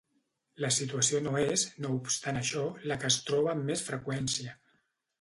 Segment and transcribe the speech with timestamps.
[0.63, 4.61] La situació no és, no obstant això, la que es troba amb més freqüència.